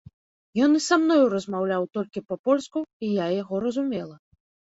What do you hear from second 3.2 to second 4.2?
я яго разумела.